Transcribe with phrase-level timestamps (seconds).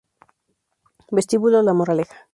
[1.11, 2.25] Vestíbulo La Moraleja